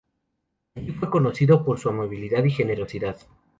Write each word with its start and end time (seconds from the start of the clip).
Allí 0.73 0.93
fue 0.93 1.11
conocido 1.11 1.63
por 1.63 1.77
su 1.79 1.87
amabilidad 1.87 2.43
y 2.45 2.49
generosidad. 2.49 3.17